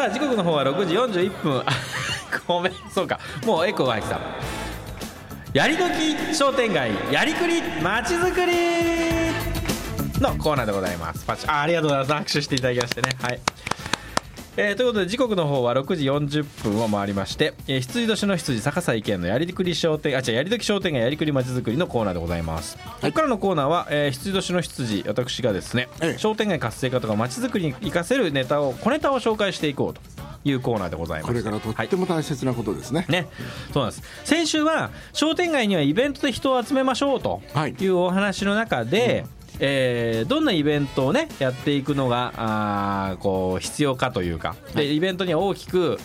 [0.00, 1.62] さあ時刻の方は6時41分。
[2.48, 3.20] ごめんそうか。
[3.44, 4.18] もうエコーが入ってた。
[5.52, 8.52] やりどき商店街やりくりまちづくり
[10.18, 11.26] のコーナーでございます。
[11.26, 12.32] パチあありがとうございます。
[12.32, 13.10] 握手していただきましてね。
[13.20, 13.40] はい。
[14.56, 26.18] えー、ということで時刻の方は6時40分を回りまして、えー、羊年の羊逆さ意見のやりくり商店あ違うやりどき商店街やりくりまちづくりのコーナーでございます、ここからのコーナーは、えー、羊年の羊私がですね、ええ。
[26.18, 30.00] 商店街活性化とかまちづくりに活かせるネタを小ネタを紹介していこうと
[30.44, 31.28] いうコーナーでございます。
[31.28, 33.06] これからとっても大切なことですね。
[33.08, 33.28] ね、
[33.72, 34.02] そうなんです。
[34.24, 37.74] 先週は商店街にはイベントで人を集めましょうとはい。
[37.78, 39.24] いうお話の中で、
[39.62, 44.56] えーどんなイベントをねやっていくのがあーこう必要かというか。
[44.74, 45.98] でイベントには大きく、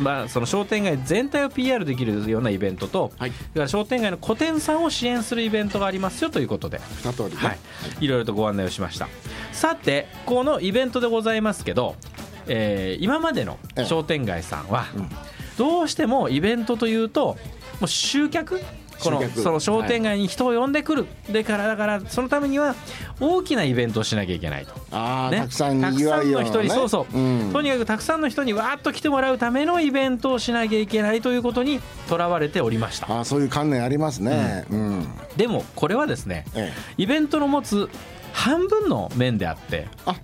[0.00, 3.30] まあ、その商店街全体を PR できるようなイベントと、はい。
[3.30, 6.80] から商店街の個店さんを支援するイベントがありますよということで。
[7.02, 7.36] 二通りね。
[7.36, 7.58] はい、
[8.00, 8.08] い。
[8.08, 9.08] ろいろとご案内をしました。
[9.52, 11.96] さてこのイベントでございますけど、
[12.46, 15.08] えー今までの商店街さんはうん。
[15.56, 17.36] どうしてもイベントというと
[17.80, 18.60] もう集客
[19.02, 22.74] このその商店街に人を呼んでくる、でからだからそのためには
[23.20, 24.72] 大きなイベントをしなきゃいけないと。
[24.90, 34.64] ああ、ねたくさんの人にそうそう、ん、とにかくたくさんの人にわーっと来てもらうためのイベントをしなきゃいけないということにとらわれておりましたああ、そういう観念ありますね。
[34.70, 35.06] うん。
[35.36, 37.02] でもこれはですねええ。
[37.02, 37.88] イベントの持つ
[38.32, 40.16] 半分の面であってあ、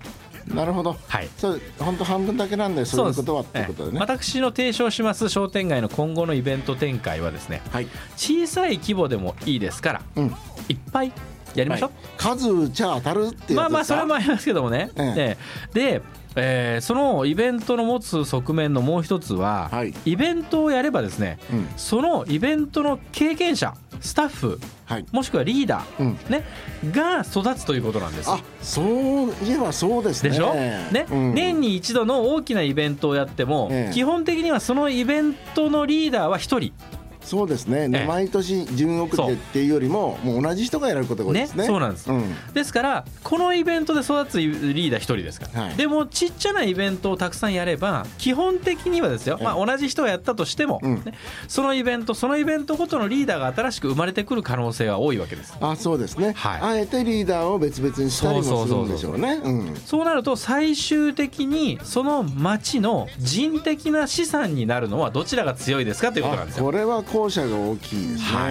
[0.53, 0.95] なるほど。
[1.07, 3.99] はいそう、本当半分だけなんで、そういうことはってええことでね。
[3.99, 7.87] 私の提唱します商店街の今後のイベント展開はですねはい。
[8.15, 10.35] 小さい規模でもいいですからうん。
[10.67, 11.11] いっぱい
[11.55, 13.57] やりましょう、数じゃ当たるっていう。
[13.57, 15.37] まあまあそれもありますけどもね、ええ
[15.73, 16.01] えで、
[16.41, 21.67] えーそのイベントの持つ側面のもう一つは、はいイベントをやればですねうん。
[21.77, 25.05] そのイベントの経験者スタッフはい。
[25.11, 26.17] もしくはリーダー、うん。
[26.29, 26.43] ね、
[26.91, 30.29] が育つということなんですあ、そういえばそうですね。
[30.29, 31.05] でしょ、ね？
[31.11, 36.73] うん年に一度の大きなイベントをやっても、ええ基本的にはそのイベントのリーダーは一人
[37.21, 38.05] そうですね、ええ。
[38.05, 41.63] 毎年順遅れっていうよりももう同じ人がやることが多いですね。
[41.63, 41.67] ね。
[41.67, 42.11] そうなんです。
[42.11, 45.75] うんですからこのイベントで育つリーダー一人ですから、はい。
[45.75, 49.45] でもちっちゃなイベントをたくさんやれば基本的にはですよ、ええ。
[49.45, 50.95] まあ、同じ人がやったとしても、うん。
[51.03, 51.13] ね。
[51.47, 55.55] そのイベントそのイベントごとのリーダーが新しく生まれてくる可能性は多いわけです。
[55.59, 56.61] あそうですね、はい。
[56.61, 59.41] あえてリーダーを別々にしたりもするんでしょうね。
[59.43, 59.75] うん。
[59.85, 66.63] そうなると最終的にその町の人的な資産になるのはどちらが強いですかということなんですよ。
[66.63, 68.49] あこれは後者が大きいですね、は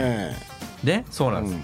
[0.83, 0.87] い。
[0.87, 1.55] でそうなんです、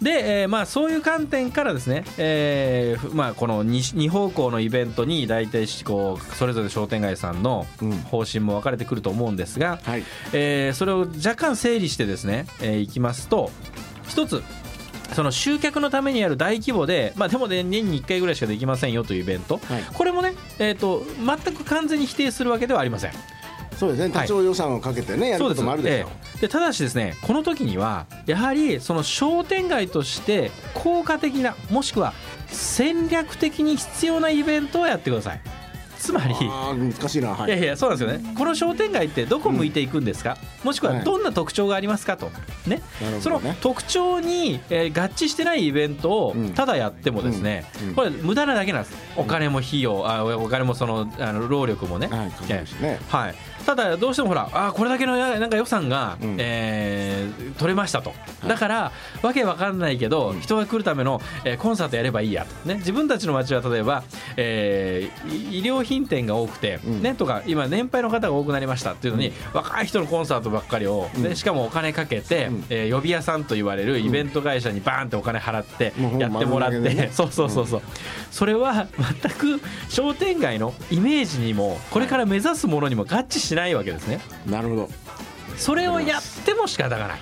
[0.00, 0.04] うん。
[0.04, 7.92] で、えーまあ、そういう観点からですね、えーふまあ、この 2, 二方向のイベントに大体しこうそれぞれ商店街さんのうん。
[7.92, 10.04] 方針も分かれてくると思うんですが、はい。
[10.32, 13.50] えーそれを若干整理してですね、えーいきますと
[14.08, 14.42] 一つ
[15.14, 19.82] その集客のためにやる大規模で、まあ、でもね年に1回ぐらいしかできませんよというイベント、はい。
[19.92, 23.12] これもね、えー、と全く完全に否定するわけではありません。
[23.82, 24.14] そうですね。
[24.14, 24.26] はい。
[24.26, 26.40] 多少予算をかけてね、やることもあるでしょう、ええ。
[26.42, 32.14] でただしですねこの時にはやはりその商店街として効果的なもしくは
[32.46, 35.40] 戦略的に必要なイベントをやってください。
[35.98, 37.28] つまり難しいな。
[37.28, 37.48] はい。
[37.48, 38.34] いやいやそうなんですよね。
[38.36, 41.04] この商店街ってどこ向いていくんですか、もしくははい。
[41.04, 42.16] どんな特徴がありますか？
[42.16, 42.28] と。
[42.66, 42.82] ね。
[43.20, 46.54] その特徴に、えー合致してないイベントをうん。
[46.54, 47.88] ただやってもですね、うん。
[47.90, 47.94] うん。
[47.94, 48.96] これ無駄なだけなんです。
[49.16, 52.32] お金も費用あお金もそのあの労力もね、はい。
[52.82, 52.98] ね。
[53.08, 53.34] はい、
[53.64, 56.36] ただどうしてもほらあーこれだけのやなんか予算が、うん。
[56.38, 58.12] えー取れましたと。
[58.44, 58.48] い。
[58.48, 58.92] だから、
[59.22, 60.40] わけわかんないけど、うん。
[60.40, 64.02] 人が来るための、えーコンサートやればいいやと、ね、自分たちの街は例えば、
[64.36, 67.02] えーい医療品店が多くて、うん。
[67.02, 71.36] ね、とか今年配の方が多くなりましたっていうのに、若い人のコンサートばっかりを、ねうん。
[71.36, 72.64] しかもお金かけて、うん。
[72.70, 77.82] えー呼び屋さんと言われるイベント会社にバーンってお金払ってやってもらって、 そうそうそうそう、
[78.30, 78.86] それは
[79.22, 84.20] 全く商店街のイメージにもこれから目指すものにも合致しないわけですね。
[84.46, 84.90] なるほど、
[85.56, 87.20] それをやっても仕方がない。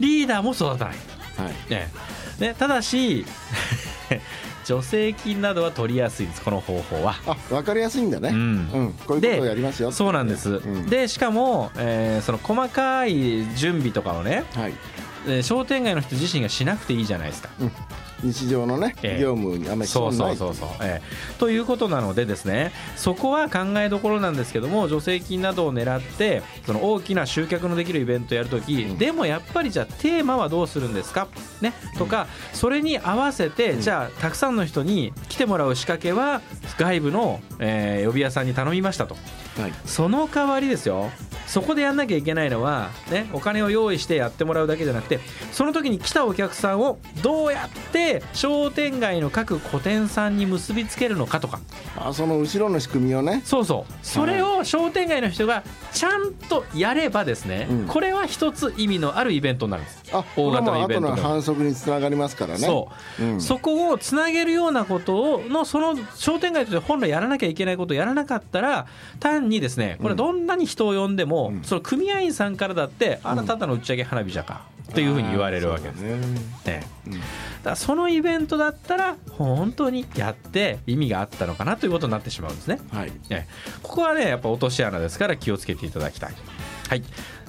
[0.00, 0.96] リーダーも育たない、
[1.36, 1.70] はい。
[1.70, 1.90] ね。
[2.38, 3.24] ね、ただし
[4.64, 6.40] 助成金などは取りやすいです。
[6.42, 7.14] この方法は。
[7.26, 8.54] あ分かりやすいんだね、ううん。
[8.86, 9.92] んこういうことをやりますよ。
[9.92, 10.86] そうなんです、ん。
[10.86, 14.72] でしかも、えーその細かい準備とかをね、はい、
[15.26, 17.48] えー商店街の人自身がしなくていいじゃないですか。
[17.60, 17.72] うん、
[18.22, 28.98] 日常のね、ええ業務にあんまりそうそうそうそう、ええということなのでですねそこは考えどころなんですけども助成金などを狙ってその大きな集客のできるイベントをやるとき、うん。
[28.98, 31.28] でもやっぱりじゃあテーマはどうするんですか、
[31.60, 33.80] ね、とかそれに合わせて、うん。
[33.80, 36.40] じゃあたくさんの人に来てもらう仕掛けは
[36.78, 39.16] 外部の、えー呼び屋さんに頼みましたと。
[39.58, 39.72] はい。
[39.86, 41.10] その代わりですよ
[41.46, 45.20] そこでやんなきゃいけないのは、ね、お金を用意してやってもらうだけじゃなくて
[45.52, 51.60] その時に来たお客さんをどうやって商店街の各個店さんに結びつけるのかとか。
[51.96, 53.42] あその後ろの仕組みをね。
[53.44, 53.92] そうそう。
[54.02, 55.62] それを商店街の人が
[55.92, 57.86] ちゃんとやればですね、うん。
[57.86, 60.04] これは一つ意味のあるイベントになるんです。
[60.12, 62.58] あ大型のイベントの反則につながりますからね。
[62.58, 62.88] そ
[63.20, 63.40] う、うん。
[63.40, 68.86] そこをつなげるようなことをのその商店街として本来やらなきゃいけないことをやらなかったら
[69.20, 76.00] 単にですねこれどんなに人を呼んでも、うんその組合員さんからだってあなたただの打ち上げ花火じゃかっていうふうに言われるわけです。
[76.02, 76.18] ね。
[76.66, 76.86] ね。
[77.06, 77.12] うん。
[77.12, 77.24] だか
[77.70, 82.80] らそのイベントだったら本当にやって意味があったのかなということになってしまうんですね。
[82.92, 83.12] はい。
[83.30, 83.48] ね。
[83.82, 86.34] ここはねやっぱ落とし穴ですから気をつけていただきたい。
[86.88, 87.02] はい。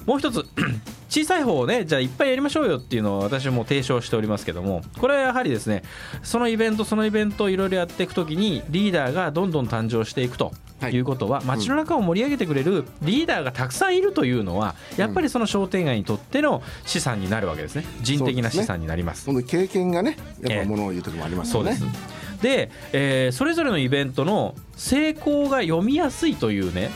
[0.06, 0.44] もう一つ
[1.10, 5.82] 小さい方をねじゃあいっぱいやりましょうよっていうのを私も提唱しておりますけどもこれはやはりですね
[6.22, 10.46] そのイベントそのイベントをいろいろやっていくときにリーダーがどんどん誕生していくと。
[10.46, 10.52] は
[10.88, 10.92] い。
[10.92, 17.84] いうことは、街の中を盛り上げてくれるリーダーがたくさんいるというのはやっぱりその商店街にとっての資産になるわけですね。
[18.02, 19.24] 人的な資産になります。
[19.24, 21.74] その経験がねやっええぱものを言う時もありますよね。
[21.74, 22.42] そうです。
[22.42, 26.90] で、えーそれぞれのイベントの成功が読みやすいというね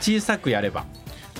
[0.00, 0.84] 小さくやれば、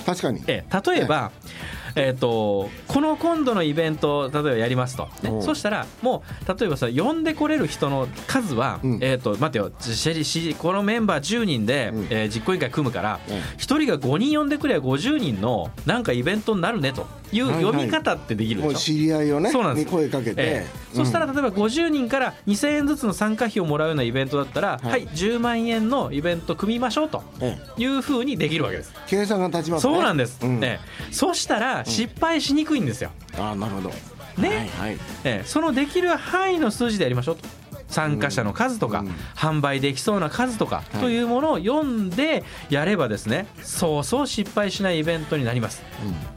[0.05, 0.43] 確かに。
[0.47, 5.41] えー例えば、えー、 とこの今度のイベントを例えばやりますと、ね。
[5.41, 8.99] そしたらもう例えばさ呼んでこれる人の数は、うん。
[9.01, 9.71] えー、と待てよ。
[9.79, 12.07] シェリシこのメンバー10人で、うん。
[12.09, 13.35] えー実行委員会組むから、うん。
[13.35, 19.85] 1人が5人呼んでくれば50人のなんかイベントになるねというはいはい読み方ってできるでしょ、もう知り合いをねそうなんです。
[19.85, 20.95] に声かけて、ええ。
[20.95, 24.91] そしたらうん例えば50人から2000円ずつの参加費をもらうようなイベントだったら、はい。
[24.91, 27.81] はい、10万円のイベント組みましょうとええ。
[27.81, 28.93] いうふうにできるわけです。
[29.07, 29.93] 計算が立ちますね。
[29.93, 30.63] そうなんです、うん。
[30.63, 31.13] ええ。
[31.13, 33.11] そしたら失敗しにくいんですよ。
[33.37, 33.91] ああなるほど。
[34.37, 34.49] ね。
[34.49, 34.97] はいはい。
[35.23, 35.43] ええ。
[35.45, 37.47] そのできる範囲の数字でやりましょうと。
[37.87, 39.07] 参加者の数とか、うん。
[39.35, 41.01] 販売できそうな数とか、はい。
[41.01, 45.83] というものを読んでやればですねそうそう失敗しないイベントになります。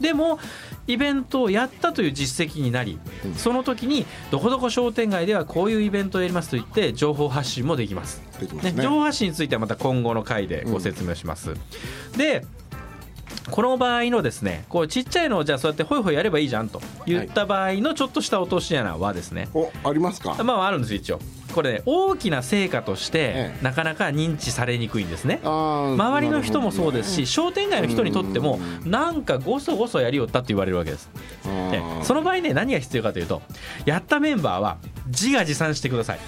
[0.01, 0.39] でも
[0.87, 3.35] イベントをやったという実績になり、うん。
[3.35, 8.23] その時にどこどこ商店街ではこういうイベントをやりますと言って情報発信もできます。
[8.63, 8.73] ね。
[8.73, 11.55] 情報発信についてはまた今後の回でご説明します。
[12.17, 12.45] で
[13.51, 20.43] この場合のですねこうちっちゃいのをじゃあそうやってホイホイやればいいじゃんと言った場合のちょっとした落とし穴はですね、おありますか？
[20.45, 21.21] まああるんですよ一応
[21.53, 23.65] これね大きな成果としてええ。
[23.65, 25.41] なかなか認知されにくいんですね。
[25.43, 31.11] 周りの人もそうですし、商店街の人にとってもうなんかごそごそやりよったって言われるわけです。
[32.03, 33.43] その場合ね何が必要かというと
[33.85, 36.19] やったメンバーは自画自賛してください。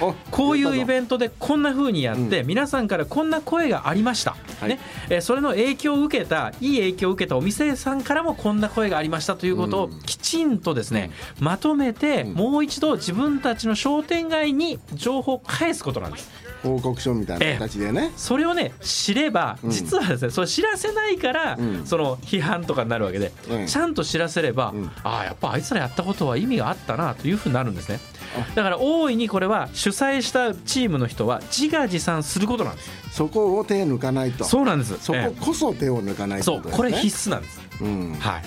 [0.00, 4.70] あこういうインベントでこんな風にやって、う皆さんからこんな声がありました、はい。
[4.70, 10.00] ねえーそれの影響を受けたいい影響を受けたお店さんからもこんな声がありましたということをうん。
[10.00, 11.10] きちんとですね、
[11.40, 12.34] まとめて、うん。
[12.34, 16.30] もう一度自分たちの商店街に情報を返すことなんです。
[16.62, 19.70] 報告書みたいな形でね、それをね知ればうん。
[19.70, 21.86] 実はですね、それ知らせないから、うん。
[21.86, 23.66] その批判とかになるわけで、うん。
[23.66, 24.90] ちゃんと知らせれば、うん。
[25.04, 28.00] ああやっぱあいつらやったことは意味があったなというふうになるんですね。
[28.00, 28.17] あ
[28.54, 32.90] だから大いにこれは主催したチームの人は自画自賛することなんです。
[33.12, 34.44] そこを手抜かないと。
[34.44, 34.98] そうなんです。
[35.00, 37.60] そこえこそ手を抜かないえそうこれ必須なんです。
[37.80, 38.14] うん。
[38.14, 38.42] はい。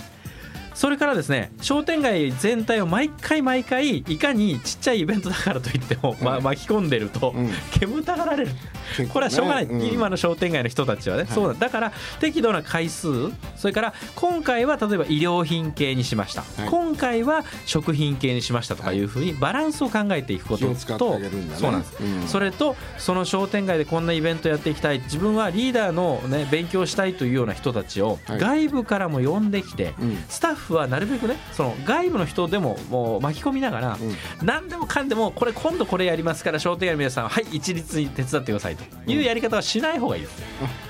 [0.74, 6.44] それからですね商店街全体を毎回毎回いかにちっちゃいイベントだからといっても、まうん。
[6.44, 7.50] 巻き込んでると、うん。
[7.72, 8.51] 煙たがられる
[9.00, 13.08] ねこれはしょうがない、うん今の商店街の人たちはね、そうなんだから適度な回数。
[13.56, 16.70] それから今回は例えば衣料品系にしました、はい。
[16.70, 19.00] 今回は食品系にしましたとかい。
[19.00, 25.00] うふうにバランスを考えていくことと、そうなんです、うんそれとその商店街でこんなイベントやっていきたい。
[25.00, 28.40] 自分はリーダーの、ね、勉強したいというような人たちをはい。
[28.40, 30.24] 外部からも呼んできて、うん。
[30.30, 34.45] スタッフはなるべくねその外部の人でももう巻き込みながら、うん。
[34.45, 40.44] 何でもかんでもこれ今度これやりますから商店街の皆さんははい一律に手伝ってくださいというやり方はしない方がいいです。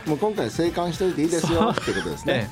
[0.05, 2.49] あもう今回生還しといていいですよってことですね、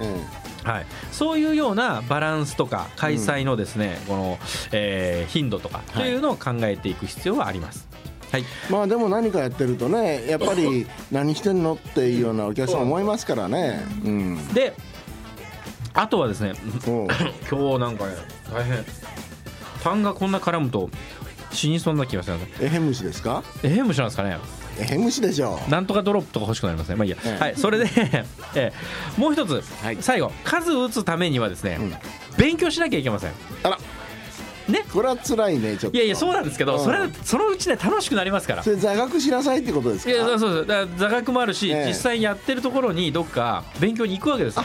[0.00, 0.16] え
[0.64, 0.68] え。
[0.68, 4.38] はい、そういうようなバランスとか開催のですね、この、
[4.72, 7.86] えー頻度とかというのを考えていく必要はあります。
[8.30, 13.82] はい、えまあでも何かやってるとねやっぱり何してんのっていうようなお客さん思いますからね。
[14.04, 14.48] うん。
[14.54, 14.74] で
[15.94, 16.52] あとはですね
[16.86, 17.08] おう。
[17.50, 18.14] 今日なんかね
[18.52, 18.84] 大変。
[19.82, 20.90] 痰がこんな絡むと
[21.52, 23.42] 死にそうな気がするんですエヘムシですか？
[23.62, 24.38] えへむしなんですかね。
[24.80, 27.42] エヘムシでしょなんとかドロップとか欲しくなりますねまあいいや、ええ。
[27.42, 27.86] はいそれで、
[28.54, 29.98] えーもう一つ、はい。
[30.00, 31.94] 最後数打つためにはですね、うん。
[32.36, 33.32] 勉強しなきゃいけません。
[33.64, 33.78] あら。
[34.68, 34.84] ね。
[34.92, 35.96] これは辛いねちょっと。
[35.96, 36.84] いやいやそうなんですけど、うん。
[36.84, 38.62] それそのうちね楽しくなりますから。
[38.62, 40.10] それ座学しなさいってことですか？
[40.12, 40.66] いやそうそう。
[40.96, 41.88] 座学もあるし、ええ。
[41.88, 44.64] 実際にやってるところにどっか勉強に行くわけですよ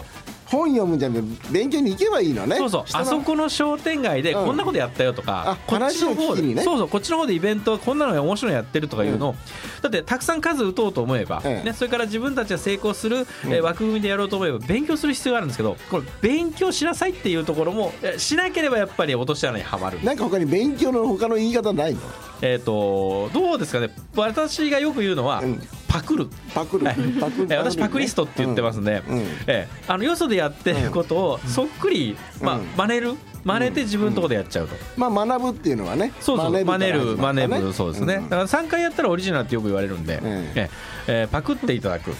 [0.53, 2.55] 本読むんじゃなくて勉強に行けばいいのね。
[2.57, 2.83] そうそう。
[2.93, 4.45] あそこの商店街でうん。
[4.45, 6.61] こんなことやったよとか、あこっちの方で、ね。
[6.63, 9.29] そうそうこっちの方でイベントこんなの面白いのやってるとかいうの。
[9.29, 9.35] を、
[9.81, 20.03] だってたくさん数打とうと思えば、ええね、それから自分たちが成功する、えー枠組みでやろうと思えば勉強する必要があるんですけどこれ勉強しなさいっていうところもえしなければやっぱり落とし穴にはまる。
[20.03, 21.99] なんか他に勉強の他の言い方ないの？
[22.41, 23.89] えっ、とどうですかね。
[24.15, 25.61] 私がよく言うのは、うん
[25.93, 26.27] パクる。
[26.55, 26.85] パクる。
[26.85, 26.95] はい。
[27.19, 27.47] パクる。
[27.49, 29.17] えー私パクリストって言ってますんで、うん。
[29.17, 29.25] うん。
[29.45, 32.65] えーあのよそでやってることをそっくり、まあうん。
[32.75, 33.15] 真似る。
[33.43, 36.13] 真似て自分のところでやっちゃうと、まあ学ぶっていうのはね。
[36.21, 36.51] そうそう。
[36.51, 40.19] 真似る真似るるそうですね、だから3回やったらオリジナルってよく言われるんで、ん。
[40.23, 40.69] え
[41.07, 41.25] え。
[41.25, 42.15] ーパクっていただく、は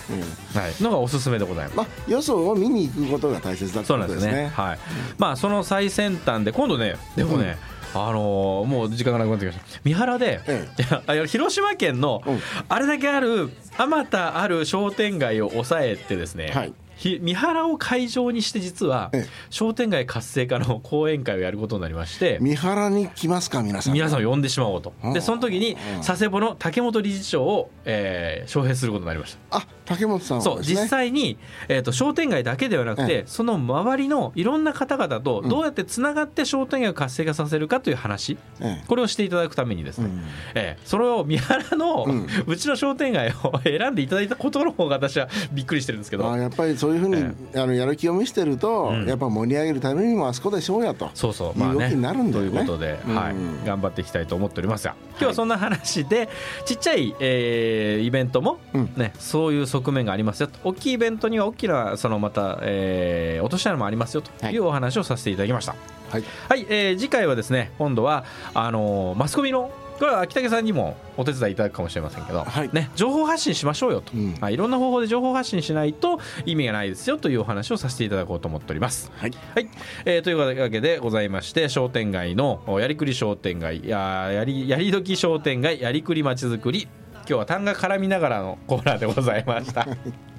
[0.67, 1.77] い、のがおすすめでございます。
[1.77, 4.51] まあよそを見に行くことが大切だことですすねなんでね。
[4.53, 4.79] はい。
[5.17, 7.57] まあその最先端で今度ね、でもね、
[7.95, 9.79] あのーもう時間がなくなってきました。
[9.83, 16.51] 三原で、えいやあの広島県のうんあれだけあるあまたある商店街を抑えてですね。
[16.53, 19.25] はいひ三原を会場にして実はええ。
[19.49, 23.93] 商店街活性化の講演会をやることになりまして三原に来ますか皆さん。
[23.93, 24.93] 皆さんを呼んでしまおうと。
[25.03, 25.13] うん。
[25.13, 26.03] でその時にうん。
[26.03, 29.57] 佐世保の竹本理事長を、えー招聘することになりました。
[29.57, 35.49] あ竹本さんそう実際に、えー、と商店街だけではなくて、えその周りのいろんな方々とうん。
[35.49, 38.83] どうやってつながって商店街を活性化させるかという話、ええ。
[38.87, 40.23] これをしていただくためにですね、うん。
[40.55, 42.11] えーそれを三原の、う
[42.47, 47.15] うんちの商店街を 選んでいただいたことの方が私はびっくりしてるんですけど、まあやっぱりそういうふうに、
[47.53, 49.05] えあのやる気を見せてると、うん。
[49.07, 51.57] やっぱ盛り上げるためにもあそこでしょうやとそうそう。
[51.57, 51.75] まあね。
[51.75, 52.51] いう動きになるんだよね。
[52.51, 53.33] ということで、はい。
[53.33, 56.27] うん頑張っていきたいと思っておりますが今日はそんな話で、
[56.65, 58.93] ちっちゃい、えーイベントも、うん。
[58.97, 60.59] ね、そういう側面がありますよと。
[60.65, 65.75] 大きいイベントには大きなそのまた、えー落とし穴もありますよというお話をさせていただきました。
[66.09, 66.23] はい。
[66.49, 72.69] はい、えー次回はですね今度はあのーマスコミのこれは秋武さんにもお手伝いいただくかもしれませんけど、はい。
[72.73, 74.33] ね、情報発信しましょうよと、うん。
[74.35, 79.11] はい、いろんな方法で情報発信しないと意味がないですよというお話をさせていただこうと思っております。
[79.15, 79.31] はい。
[79.53, 79.69] はい、
[80.05, 86.87] えーというわけでございまして商店街のおやりくり商店街ややりやりどき商店街やりくりまちづくり。
[87.25, 89.87] 今日は単が絡みながらのコーナーでございました。